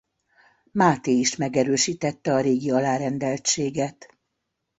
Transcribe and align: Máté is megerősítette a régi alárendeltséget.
Máté 0.71 1.11
is 1.11 1.35
megerősítette 1.35 2.33
a 2.33 2.39
régi 2.39 2.71
alárendeltséget. 2.71 4.17